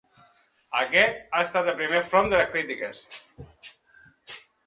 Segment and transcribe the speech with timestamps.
[0.79, 3.05] Aquest ha estat el primer front de les crítiques.